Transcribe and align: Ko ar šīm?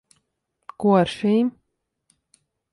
Ko 0.83 0.95
ar 1.01 1.13
šīm? 1.17 1.53